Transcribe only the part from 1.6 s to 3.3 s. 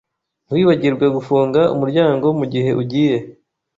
umuryango mugihe ugiye.